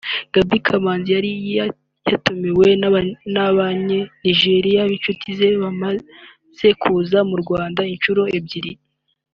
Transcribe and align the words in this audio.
Gaby 0.33 0.57
Kamanzi 0.67 1.09
yari 1.15 1.31
yatumiwe 2.09 2.67
n’abanya 3.35 3.99
Nigeria 4.23 4.81
b’inshuti 4.89 5.27
ze 5.37 5.49
bamaze 5.63 6.67
kuza 6.81 7.19
mu 7.29 7.35
Rwanda 7.43 7.81
inshuro 7.93 8.23
ebyiri 8.39 8.73